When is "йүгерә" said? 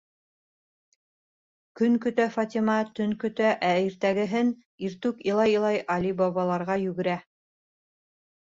6.89-7.23